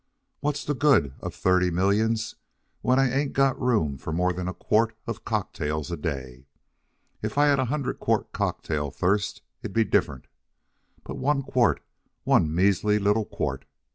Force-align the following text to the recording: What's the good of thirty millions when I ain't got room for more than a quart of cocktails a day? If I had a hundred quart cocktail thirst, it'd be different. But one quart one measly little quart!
What's 0.39 0.65
the 0.65 0.73
good 0.73 1.13
of 1.21 1.35
thirty 1.35 1.69
millions 1.69 2.33
when 2.81 2.97
I 2.97 3.07
ain't 3.11 3.33
got 3.33 3.61
room 3.61 3.99
for 3.99 4.11
more 4.11 4.33
than 4.33 4.47
a 4.47 4.53
quart 4.55 4.97
of 5.05 5.23
cocktails 5.23 5.91
a 5.91 5.95
day? 5.95 6.47
If 7.21 7.37
I 7.37 7.45
had 7.45 7.59
a 7.59 7.65
hundred 7.65 7.99
quart 7.99 8.31
cocktail 8.31 8.89
thirst, 8.89 9.43
it'd 9.61 9.75
be 9.75 9.83
different. 9.85 10.25
But 11.03 11.19
one 11.19 11.43
quart 11.43 11.83
one 12.23 12.51
measly 12.51 12.97
little 12.97 13.25
quart! 13.25 13.65